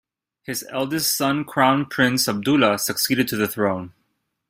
His 0.41 0.65
eldest 0.71 1.15
son 1.15 1.45
Crown 1.45 1.85
Prince 1.85 2.27
Abdullah 2.27 2.79
succeeded 2.79 3.27
to 3.27 3.35
the 3.35 3.47
throne. 3.47 3.93